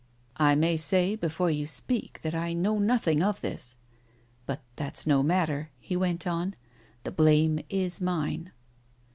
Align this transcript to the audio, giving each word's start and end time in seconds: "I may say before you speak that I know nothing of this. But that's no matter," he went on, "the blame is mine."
"I 0.37 0.55
may 0.55 0.77
say 0.77 1.15
before 1.15 1.51
you 1.51 1.67
speak 1.67 2.21
that 2.23 2.33
I 2.33 2.53
know 2.53 2.79
nothing 2.79 3.21
of 3.21 3.41
this. 3.41 3.77
But 4.47 4.61
that's 4.75 5.05
no 5.05 5.21
matter," 5.21 5.69
he 5.77 5.95
went 5.95 6.25
on, 6.25 6.55
"the 7.03 7.11
blame 7.11 7.59
is 7.69 8.01
mine." 8.01 8.51